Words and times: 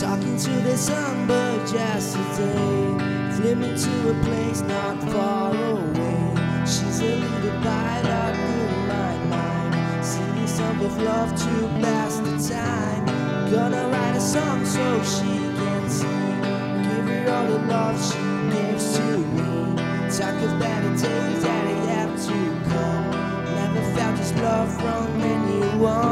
Talking 0.00 0.38
to 0.38 0.50
the 0.50 0.76
songbird 0.76 1.70
yesterday. 1.70 3.12
Me 3.54 3.76
to 3.76 4.10
a 4.10 4.14
place 4.24 4.62
not 4.62 4.98
far 5.12 5.54
away. 5.54 6.34
She's 6.64 7.00
a 7.00 7.16
little 7.16 7.60
bite 7.60 8.06
out 8.06 8.34
in 8.34 8.88
my 8.88 9.18
mind. 9.26 10.04
Singing 10.04 10.46
songs 10.46 10.82
of 10.82 11.02
love 11.02 11.30
to 11.36 11.68
pass 11.82 12.16
the 12.20 12.54
time. 12.54 13.04
Gonna 13.50 13.88
write 13.88 14.16
a 14.16 14.20
song 14.20 14.64
so 14.64 15.02
she 15.02 15.36
can 15.58 15.90
sing. 15.90 16.40
Give 16.82 17.06
her 17.06 17.30
all 17.30 17.46
the 17.46 17.58
love 17.66 17.96
she 18.02 18.22
gives 18.50 18.96
to 18.96 19.18
me. 19.18 19.76
Talk 20.10 20.42
of 20.42 20.58
better 20.58 20.88
days 20.88 21.42
that 21.44 21.66
I 21.66 21.76
have 21.92 22.16
to 22.28 22.38
come. 22.70 23.10
Never 23.54 23.82
felt 23.94 24.16
this 24.16 24.32
love 24.40 24.72
from 24.74 25.20
anyone. 25.20 26.11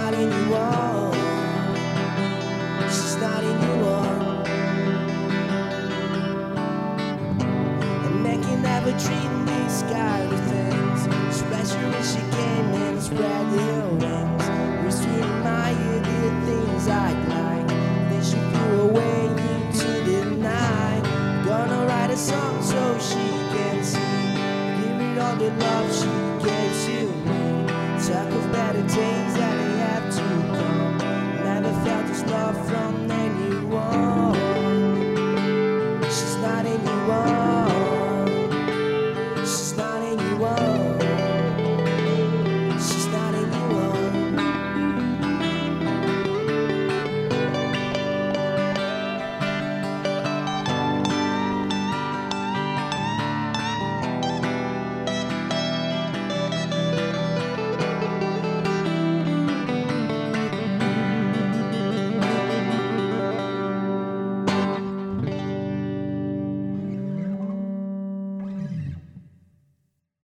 Not 0.00 0.14
anyone. 0.14 1.12
She's 2.88 3.16
not 3.16 3.44
anyone. 3.44 4.46
And 8.06 8.22
man 8.22 8.42
can 8.42 8.62
never 8.62 8.92
treat 8.92 9.30
these 9.50 9.82
kind 9.92 10.32
of 10.32 10.40
things. 10.52 11.00
Especially 11.36 11.86
when 11.92 12.04
she 12.12 12.22
came 12.36 12.68
and 12.86 13.02
spread 13.02 13.46
her 13.56 13.88
wings. 14.00 14.46
We 14.84 14.90
sweet 14.90 15.22
admire 15.22 15.98
the 16.08 16.20
things 16.46 16.88
I'd 16.88 17.20
like. 17.28 17.68
Then 18.08 18.22
she 18.24 18.38
flew 18.52 18.80
away 18.88 19.26
into 19.52 19.90
the 20.08 20.24
night. 20.36 21.02
Gonna 21.44 21.86
write 21.86 22.10
a 22.10 22.16
song 22.16 22.62
so 22.62 22.98
she 22.98 23.26
can 23.52 23.84
sing. 23.84 24.34
Give 24.80 24.94
me 24.96 25.18
all 25.18 25.36
the 25.36 25.50
love 25.64 25.88
she 25.94 26.10
gave 26.46 26.72
to 26.86 26.98
me. 27.28 27.42
Talk 28.06 28.39